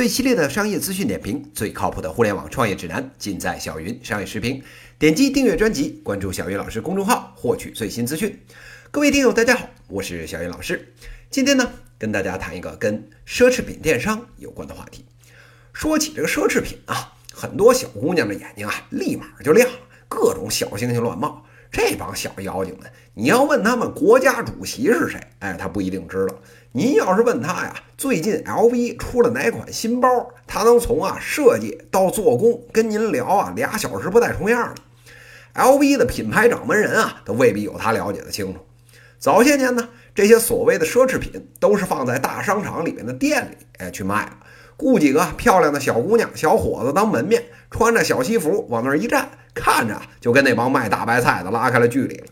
[0.00, 4.62] 最犀利的商业资讯点评，最靠谱的互联网创业指南，尽在小云商业视频。
[4.98, 8.40] 点击订阅专辑，关注小云老师公众号，获取最新资讯。
[8.90, 10.94] 各位听友，大家好，我是小云老师。
[11.28, 15.04] 今天呢，跟大家谈一个跟奢侈品电商有关的话题。
[15.74, 19.76] 说起这个奢侈品啊，很多小姑娘的眼睛啊，立马就亮了，
[20.08, 21.44] 各种小星星乱冒。
[21.70, 26.34] 这帮小妖精们，你要问他们国家主席是谁，哎，他不一定知道。
[26.72, 30.08] 您要是问他呀，最近 LV 出了哪款新包，
[30.46, 35.60] 他能从啊设计到做工跟您聊啊俩小时不带重样的。
[35.60, 38.60] LV 的品牌掌门人啊，都未必有他了解的清楚。
[39.18, 44.30] 早些年呢，这些所谓的奢侈品都是放在大商场里面的店里，哎，去卖，
[44.76, 47.42] 雇几个漂亮的小姑娘、小伙子当门面，
[47.72, 49.28] 穿着小西服往那儿一站。
[49.52, 52.26] 看着就跟那帮卖大白菜的拉开了距离了。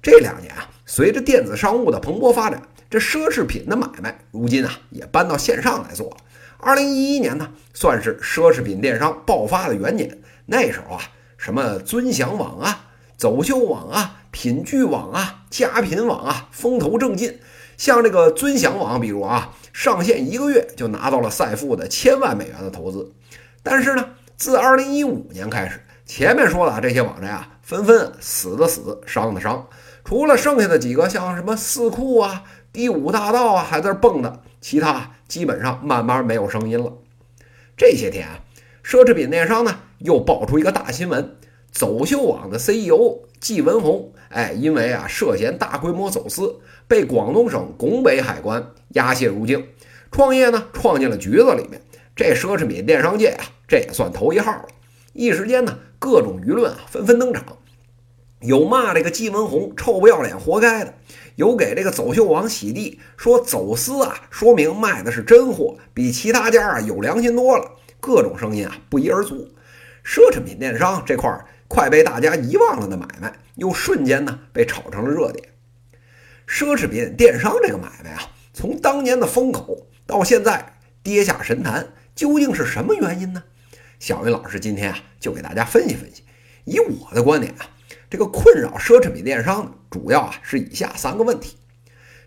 [0.00, 6.16] 这两年啊，随着电子商务的蓬勃发展，这奢侈品的买卖如今啊也搬到线上来做了。
[6.58, 10.18] 二零一一年呢，算是奢侈品电商爆发的元年。
[10.46, 11.02] 那时候啊，
[11.36, 17.38] 什么尊享网啊、走秀网啊、品聚网啊、佳品网啊，风头正劲。
[17.76, 23.12] 像这个尊享网，比如啊，上线一个月就拿到了赛富的千万美元的投资。
[23.62, 29.66] 但是呢，自二零一五年开始，前面说的这些网站啊，纷纷死的死，伤的伤，
[30.04, 32.44] 除了剩下的几个，像什么四库啊、
[32.76, 36.92] 第五大道啊，还在蹦的，其他基本上慢慢没有声音了。
[37.74, 38.40] 这些天啊，
[38.84, 41.36] 奢侈品电商呢又爆出一个大新闻：
[41.72, 49.68] 走秀网的 CEO 季文红，哎，因为啊涉嫌大规模走私，被广东省拱北海关押解入境。
[50.10, 51.80] 创业呢创进了局子里面，
[52.14, 54.66] 这奢侈品电商界啊，这也算头一号了。
[55.14, 55.78] 一时间呢。
[55.98, 57.56] 各种舆论啊纷纷登场，
[58.46, 60.94] 有骂这个季文红臭不要脸活该的，
[61.34, 67.72] 有给这个走秀网洗地，说走私啊说明卖的是真货，比其他家啊有良心多了。
[67.98, 69.48] 各种声音啊不一而足，
[70.04, 75.48] 奢侈品电商这块快被大家遗忘了的买卖，又瞬间呢被炒成了热点。
[76.46, 83.42] 奢侈品电商这个买卖啊，从当年的风口到现在跌下神坛，究竟是什么原因呢？
[83.98, 86.22] 小云老师今天啊，就给大家分析分析。
[86.64, 87.66] 以我的观点啊，
[88.08, 91.56] 这个困扰奢侈品电商的主要啊是以下三个问题。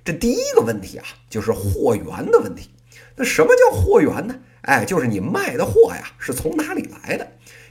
[0.03, 2.71] 这第一个问题啊，就是货源的问题。
[3.15, 4.35] 那什么叫货源呢？
[4.61, 7.27] 哎，就是你卖的货呀是从哪里来的。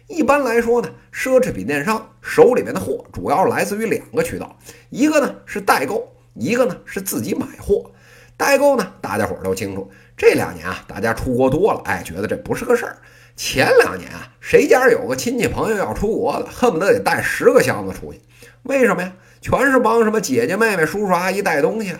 [0.06, 4.58] 一般来说呢，奢侈品电商手里面的货主要来自于两个渠道，
[4.88, 7.90] 一个呢是代购，一个呢是自己买货。
[8.36, 9.90] 代购呢，大家伙儿都清楚。
[10.16, 12.98] 这两年啊，大家出国多了，哎，觉得这不是个事儿。
[13.38, 18.20] 前两年啊，谁家有个亲戚朋友要出国的，恨不得得带十个箱子出去。
[18.64, 19.12] 为什么呀？
[19.40, 21.94] 全是帮什么姐姐妹妹、叔叔阿姨带东西。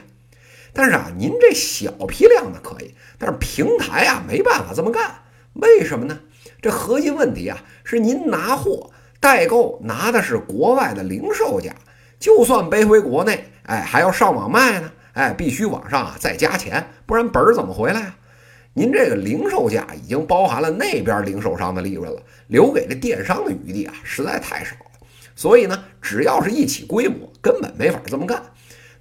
[0.72, 5.14] 但是啊，您这小批量的可以，但是平台啊没办法这么干。
[5.52, 6.18] 为什么呢？
[6.60, 8.90] 这核心问题啊是您拿货
[9.20, 11.72] 代购拿的是国外的零售价，
[12.18, 14.90] 就算背回国内，哎，还要上网卖呢。
[15.12, 18.17] 哎，必须网上啊再加钱，不然本儿怎么回来啊？
[18.78, 25.08] 您这个零售价已经包含了那边零售商的利润了，留给这电商的余地啊实在太少了。
[25.34, 28.40] 所以呢，只要是一起规模，根本没法这么干。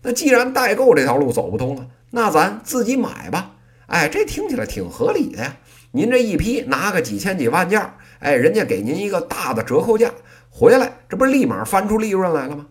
[0.01, 3.51] 那既然代购这条路走不通了，那咱自己买吧。
[3.85, 5.55] 哎，这听起来挺合理的呀。
[5.91, 7.79] 您这一批拿个几千几万件，
[8.17, 10.11] 哎，人家给您一个大的折扣价，
[10.49, 12.65] 回来这不立马翻出利润来了吗？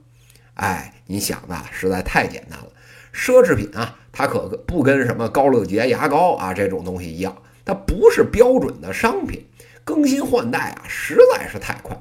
[0.55, 2.67] 哎，你想的实在太简单了。
[3.15, 3.95] 奢侈品啊。
[4.19, 9.45] 它可不跟什么高乐洁牙膏啊这种东西一样，它不是标准的商品，
[9.85, 11.95] 更新换代啊实在是太快。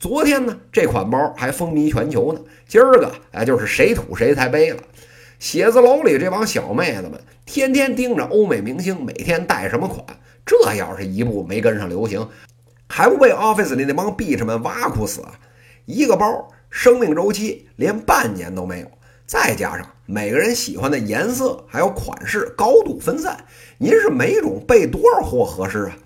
[0.00, 4.82] 昨天呢这款包还风靡全球呢，今儿个哎就是谁土谁才背了。
[5.38, 7.12] 写字楼里这帮小妹子们
[7.46, 10.04] 天天盯着欧美明星每天带什么款，
[10.44, 12.28] 这要是一步没跟上流行，
[12.88, 15.38] 还不被 office 里那帮 bitch 们挖苦死啊？
[15.84, 18.90] 一个包生命周期连半年都没有。
[19.30, 23.44] 再加上每个人喜欢的颜色还有款式高度分散，
[23.78, 25.96] 您是每种备多少货合适啊？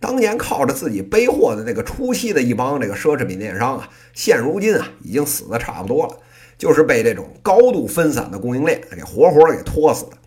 [0.00, 6.16] 当年靠着自己背货的那个初期的一帮这个奢侈品电商啊，现如今啊已经死的差不多了，
[6.58, 10.18] 就是被这种高度分散的供应链给活活给拖死的。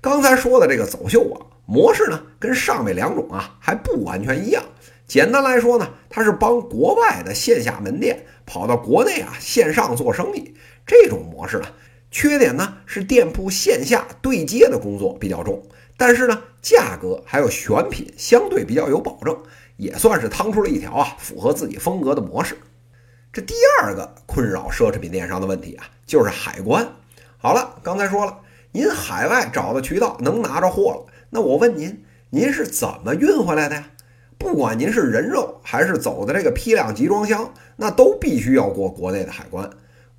[0.00, 4.60] 刚才说的这个走秀网模式呢，跟上面两种啊还不完全一样。
[5.06, 10.52] 简单来说呢，它是帮国外的线下门店跑到国内啊线上做生意。
[10.86, 11.66] 这种模式呢，
[12.10, 15.62] 缺点呢是店铺线下对接的工作比较重，
[15.96, 19.36] 但是呢，价格还有选品相对比较有保证，
[19.76, 22.56] 也算是趟出了一条啊符合自己风格的模式。
[23.32, 26.88] 这第二个困扰奢侈品电商的问题啊，就是海关。
[27.36, 28.38] 好了，刚才说了，
[28.72, 33.90] 您海外找的渠道能拿着货了，那我问您，您是怎么运回来的呀？
[34.38, 39.68] 不管您是人肉还是走的这个批量集装箱，那都必须要过国内的海关。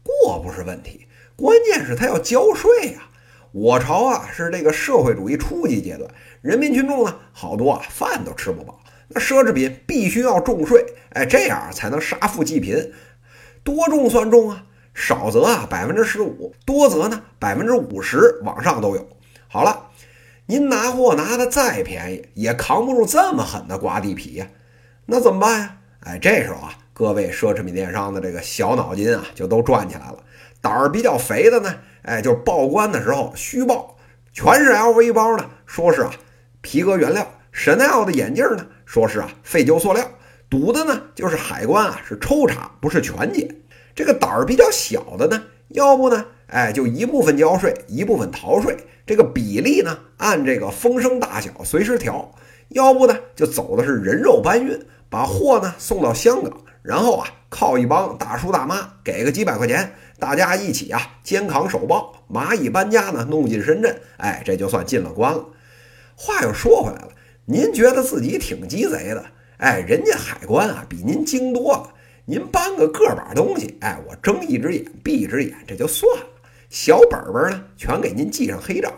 [0.08, 3.10] 过不是问题，关键是他要交税呀。
[3.52, 6.10] 我朝啊是这个社会主义初级阶段，
[6.42, 12.94] 人民群众呢好多啊饭都吃不饱，那奢侈品必须要重税，哎，这样才能杀富济贫。
[13.64, 14.64] 多重算重啊？
[14.94, 19.08] 少则啊百分之十五，多则呢百分之五十往上都有。
[19.48, 19.92] 好了，
[20.46, 24.48] 您拿货拿的再便宜，也扛不住这么狠的刮地皮呀。
[25.06, 25.78] 那怎么办呀？
[26.02, 30.18] 哎，这时候啊，各位奢侈品电商的这个小脑筋啊，就都转起来了。
[30.60, 33.96] 胆儿比较肥的呢，哎，就报关的时候虚报，
[34.34, 36.12] 全是 LV 包呢，说是啊
[36.62, 40.10] 皮革原料；Chanel 的眼镜呢，说是啊废旧塑料。
[40.50, 43.48] 赌的呢就是海关啊是抽查，不是全检。
[43.94, 52.34] 这个胆儿比较小的呢，要不呢，哎，就一部分交税，一部分逃税，这个比例呢，按这个风声大小随时调；
[52.70, 54.80] 要不呢，就走的是人肉搬运，
[55.10, 56.52] 把货呢送到香港，
[56.82, 65.46] 然后啊，靠一帮大叔大妈给个几百块钱，大家一起啊肩扛手抱，蚂蚁搬家呢弄进深圳，哎，这就算进了关了。
[66.16, 67.10] 话又说回来了，
[67.46, 69.24] 您觉得自己挺鸡贼的，
[69.58, 71.94] 哎，人家海关啊比您精多了。
[72.26, 76.26] 您搬个个把东西，哎，我睁一只眼闭一只眼，这就算了。
[76.70, 78.92] 小本本呢，全给您记上黑账。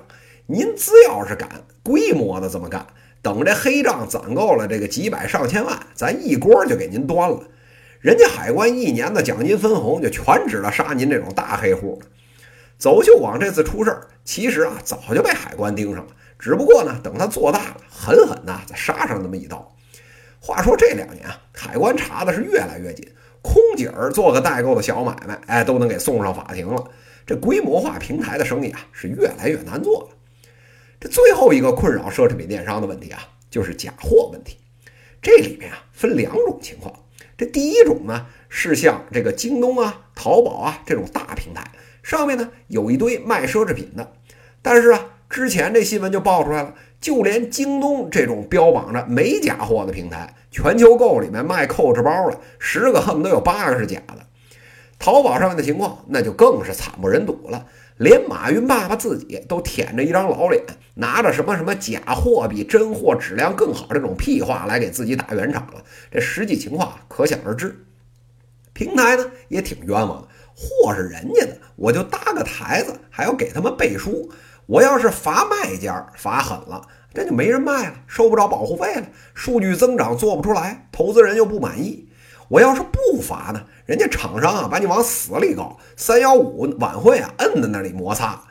[0.48, 1.48] 您只要是敢
[1.84, 2.84] 规模的这么干，
[3.22, 7.42] 等这黑账攒够了这个几百上千万，咱一锅就给您端了。
[8.00, 12.08] 人家海关一年的奖金分红就全指着杀您这种大黑户了。
[12.78, 19.70] 走秀网这次出事儿，其实啊早就被海关盯上了，只不过呢，等他做大了，狠狠的再杀上那么一刀。
[20.40, 23.06] 话说这两年啊，海关查的是越来越紧。
[23.42, 26.82] 空姐儿做个代购的小买卖，哎，都能给送上法庭了。
[27.26, 30.08] 这规模化平台的生意啊，是越来越难做了。
[31.00, 33.20] 这最后一个困扰奢侈品电商的问题啊，
[33.50, 34.58] 就是假货问题。
[35.22, 36.94] 这里面啊，分两种情况。
[37.38, 41.72] 这第一种呢，是像这个京东啊、淘宝啊这种大平台，
[42.04, 44.14] 上面呢有一堆卖奢侈品的，
[44.62, 46.76] 但是啊，之前这新闻就爆出来了。
[47.00, 54.16] 就连京东这种标榜着没假货的平台，全球购里面卖 Coach 包的十个恨不得有八个是假的。
[55.00, 57.68] 淘宝上面的情况那就更是惨不忍睹了，
[58.00, 60.64] 连马云爸爸自己都舔着一张老脸，
[60.94, 65.84] 拿着什么什么假货比真货质量更好这种屁话来给自己打圆场了。
[66.10, 67.86] 这实际情况可想而知。
[68.72, 74.32] 平台呢也挺冤枉的，货是人家的，我就搭个台子，还要给他们背书。
[74.66, 82.08] 我要是罚卖家罚狠了，这就没人卖了，收不着保护费了，数据增长做不出来，投资人又不满意。
[82.50, 88.42] 我要是不罚呢，人家厂商啊把你往死里搞，三幺五晚会啊摁在那里摩擦。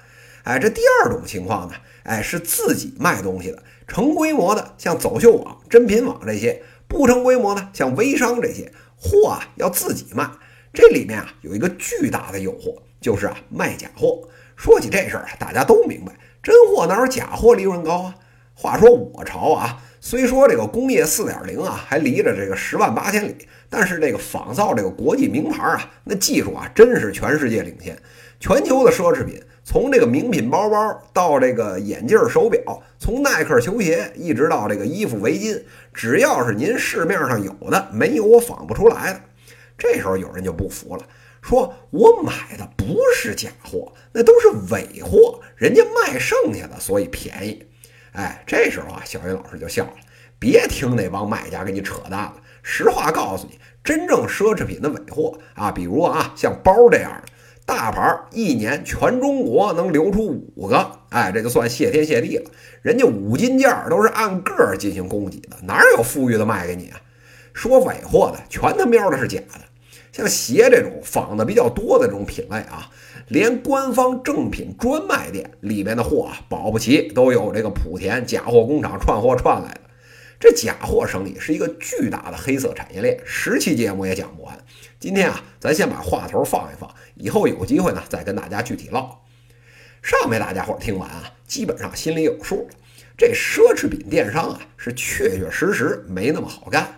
[0.45, 1.75] 哎，这第二种情况呢，
[2.05, 10.31] 哎是自己卖东西的，成规模的像走秀网、珍品网这些，不成规模的像微商这些，货啊要自己卖。
[10.73, 14.29] 这里面啊有一个巨大的诱惑，就是啊卖假货。
[14.55, 16.13] 说起这事儿啊，大家都明白，
[16.43, 18.15] 真货哪有假货利润高啊？
[18.55, 27.97] 话说我朝啊，虽说这个工业四点零啊还离着这个十万八千里，但是这个仿造这个国际名牌啊，那技术啊真是全世界领先。
[28.41, 32.61] 全球的奢侈品，从这个名品包包到这个眼镜手表，
[32.97, 35.61] 从耐克球鞋一直到这个衣服围巾，
[35.93, 39.21] 只要是您市面上有的，没有我仿不出来的。
[39.77, 41.03] 这时候有人就不服了。
[41.43, 47.65] 说我买的不是假货，那都是伪货，人家卖剩下的，所以便宜。
[48.13, 49.93] 哎，这时候啊，小云老师就笑了，
[50.39, 52.35] 别听那帮卖家给你扯淡了。
[52.63, 57.33] 实话告诉你，真正奢侈品的伪货啊，比如啊，像包这样的
[57.65, 62.51] 大牌，一年全中国能流出五个，哎，这就算谢天谢地了。
[62.83, 67.01] 人家五金件都是按个进行供给的，哪有富裕的卖给你啊？
[67.53, 69.61] 说伪货的，全他喵的是假的。
[70.19, 72.91] 像鞋这种仿的比较多的这种品类啊，
[73.29, 79.81] 连官方正品专卖店里面的货啊，保不齐都有这个莆田假货工厂串货串来的。
[80.41, 84.59] 这假货生意是一个巨大的黑色产业链，十期节目也讲不完。
[84.99, 89.21] 今天啊，咱先把话头放一放，以后有机会呢再跟大家具体唠。
[90.03, 92.77] 上面大家伙听完啊，基本上心里有数了。
[93.17, 96.98] 这奢侈品电商啊，是确确实实没那么好干。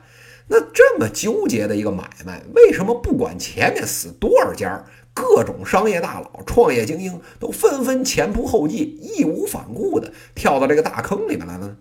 [0.53, 11.77] 那这么纠结的一个买卖，为什么不管前面死多少家，各种商业大佬、创业精英都纷纷前仆后继、义无反顾地跳到这个大坑里面来了呢？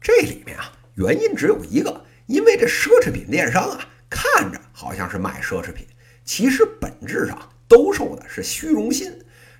[0.00, 5.86] 这里面啊，原因只有一个，因为这奢侈品电商啊，看着好像是卖奢侈品，
[6.24, 7.38] 其实本质上
[7.68, 9.12] 兜售的是虚荣心。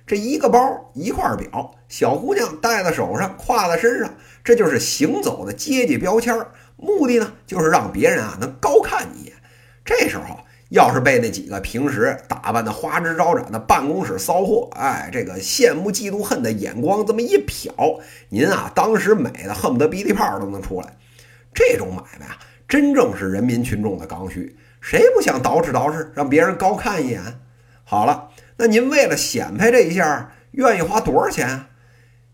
[0.07, 4.11] 这一个包一块表，小姑娘戴在手上，挎在身上，
[4.43, 6.51] 这就是行走的阶级标签儿。
[6.81, 9.33] 目的呢，就是让别人啊能高看你一眼。
[9.83, 20.95] 这时候要是被那几个平时打扮的花枝招展的办公室骚货，哎，这个羡慕嫉妒恨的眼光这么一瞟，您啊当时美的恨不得鼻涕泡都能出来。
[21.53, 27.21] 这种买卖啊，真正是人民群众的刚需，谁不想捯饬捯饬，让别人高看一眼？
[27.83, 31.69] 好了，那您为了显摆这一下，愿意花多少钱啊？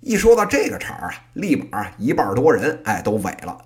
[0.01, 3.57] 一说到这个茬儿啊，立马一半多人哎都萎了。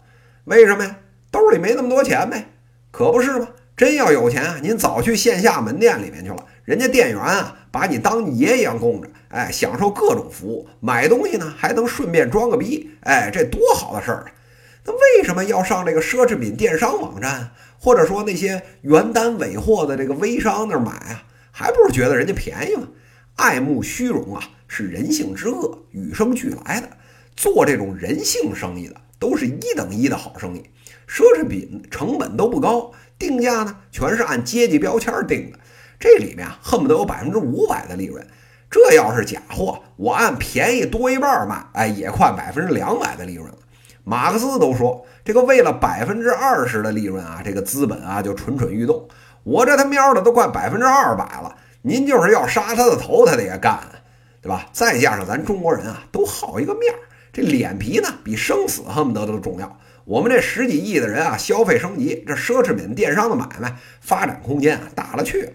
[0.49, 0.97] 为什么呀？
[1.29, 2.49] 兜里没那么多钱呗？
[2.89, 3.49] 可不是吗？
[3.77, 14.25] 真要有钱啊，您早去线下门店里面去了，人家店员啊把你当爷一样供着，哎，享受各种服务，买东西呢还能顺便装个逼，哎，这多好的事儿啊！
[14.85, 21.23] 那为什么要上这个奢侈品电商网站，或者说那些原单尾货的这个微商那儿买啊？
[21.51, 22.87] 还不是觉得人家便宜吗？
[23.35, 26.89] 爱慕虚荣啊，是人性之恶，与生俱来的。
[27.35, 30.69] 做这种人性生意的，都是一等一的好生意。
[31.07, 35.59] 奢侈品成本都不高，定价呢全是按阶级标签定的，
[35.99, 38.25] 这里面啊恨不得有百分之五百的利润。
[38.71, 43.57] 这要是假货，我按便宜多一半卖，哎，也快百分之两百的利润了。
[44.03, 49.07] 马克思都说，这个为了百分之二十的利润啊，这个资本啊就蠢蠢欲动。
[49.43, 53.79] 我这他喵的都快百分之二百了，您就是要杀他的头，他也干，
[54.41, 54.67] 对吧？
[54.71, 56.99] 再加上咱中国人啊，都好一个面儿，
[57.39, 59.79] 这脸皮呢比生死恨不得都重要。
[60.03, 65.51] 我们这十几亿的人啊，消费升级，这奢侈品电商的买卖发展空间啊大了去了。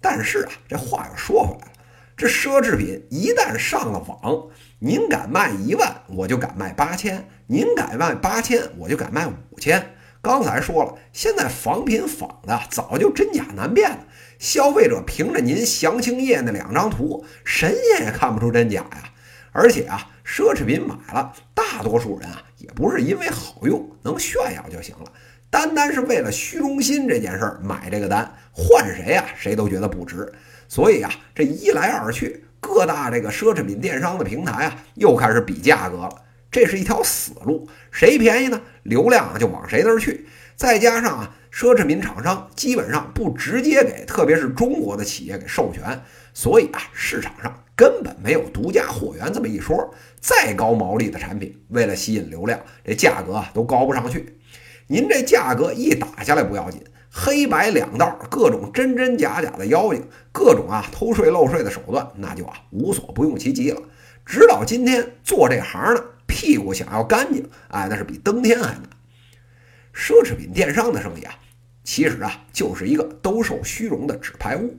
[0.00, 1.72] 但是啊，这话又说回来了，
[2.16, 4.46] 这奢侈品一旦上了网，
[4.78, 7.18] 您敢卖一万，我就敢卖八千；
[7.48, 9.94] 您敢卖八千，我就敢卖五千。
[10.22, 13.98] 刚才说了，现在仿品仿的早就真假难辨了。
[14.38, 19.10] 消费者凭着您详情页那两张图，神仙也看不出真假呀。
[19.56, 25.04] 而且啊，奢侈品买了，大多数人啊也不是因为好用能炫耀就行了，
[25.48, 30.30] 单单是为了虚荣心这件事儿买这个单，换谁啊谁都觉得不值。
[30.66, 36.22] 所以啊，这一来二去，各大这个奢侈品电商的平台啊又开始比价格了。
[36.50, 38.60] 这是一条死路，谁便宜呢？
[38.82, 40.26] 流量就往谁那儿去。
[40.56, 49.94] 再加上啊，奢侈品厂商基本上不直接给，特别是中国的企业给授权，所以啊，市场上根本没有独家货源这么一说。
[50.20, 54.38] 再高毛利的产品，为了吸引流量，这价格啊都高不上去。
[54.86, 60.02] 您这价格一打下来不要紧，黑白两道，各种真真假假的妖精，
[60.32, 63.82] 各种啊偷税漏税的手段，那就啊无所不用其极了。
[64.24, 66.04] 直到今天做这行的。
[66.26, 68.82] 屁股想要干净，哎，那是比登天还难。
[69.94, 71.34] 奢侈品电商的生意啊，
[71.84, 74.74] 其实啊就是一个兜售虚荣的纸牌屋，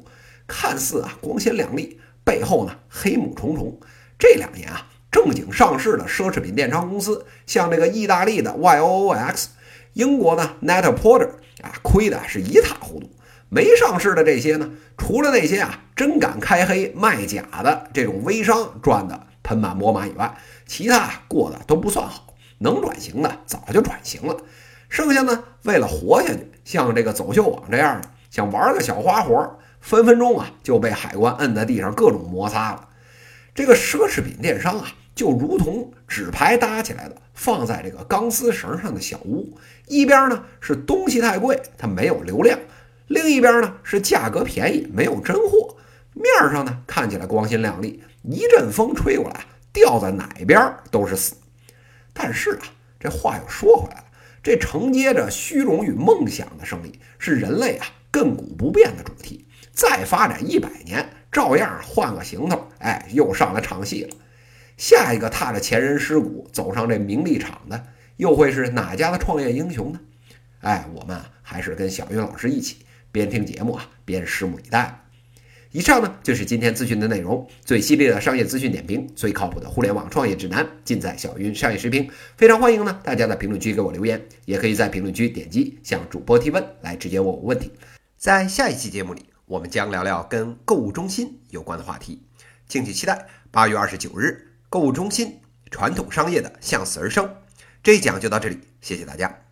[0.48, 3.80] 看似啊光鲜亮丽，背后呢黑幕重重。
[4.20, 9.46] 这两年啊，正经上市的奢侈品电商公司，像这个意大利的 YOOX，
[9.94, 11.30] 英国的 Net-a-Porter
[11.62, 13.10] 啊，亏的是一塌糊涂。
[13.48, 24.36] 没上市的这些呢，除了那些啊真敢开黑卖假的这种微商赚的盆满钵满以外，其他过得都不算好，能转型的早就转型了，
[24.90, 32.90] 剩下呢，为了活下去，像这个走秀网这样的，想玩个小花活，分分钟啊就被海关摁在地上各种摩擦了。
[33.54, 42.58] 这个奢侈品电商啊，就如同纸牌搭起来的，放在这个钢丝绳上的小屋，一边呢是东西太贵，它没有流量；
[43.06, 45.78] 另一边呢是价格便宜，没有真货。
[46.14, 49.46] 面上呢看起来光鲜亮丽，一阵风吹过来。
[49.72, 51.36] 掉在哪边都是死，
[52.12, 52.62] 但是啊，
[53.00, 54.06] 这话又说回来了，
[54.42, 59.46] 这承接着虚荣与梦想的胜利是人类啊亘古不变的主题。
[59.76, 64.16] 再发展一百年，照样换个行头，哎，又上来唱戏了。
[64.78, 70.00] 下一个踏着前人尸骨走上这名利场的，又会是哪家的创业英雄呢？
[70.62, 72.78] 哎，我们还是跟小云老师一起
[73.12, 75.02] 边听节目啊边拭目以待。
[75.72, 82.10] 以上呢就是今天资讯的内容，最犀利的商业资讯点评，最靠谱的互联网创业指南，尽在小云商业视频。
[82.38, 87.74] 非常欢迎呢大家在评论区给我留言，也可以在评论区点击向主播提问，来直接问我问题。
[88.18, 92.24] 在下一期节目里，我们将聊聊跟购物中心有关的话题，
[92.68, 93.28] 敬请期待。
[93.52, 97.36] 八月二十九日，购物中心传统商业的向死而生，
[97.84, 99.45] 这一讲就到这里，谢谢大家。